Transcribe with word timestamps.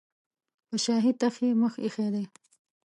په 0.67 0.75
شاهي 0.83 1.11
تخت 1.21 1.39
یې 1.47 1.51
مخ 1.61 1.73
ایښی 1.83 2.09
دی. 2.13 2.25